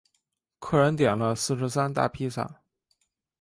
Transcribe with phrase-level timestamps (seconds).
[0.57, 2.63] 客人点了四十三大披萨